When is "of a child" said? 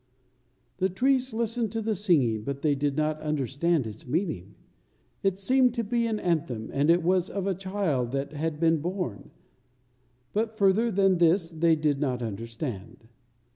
7.29-8.11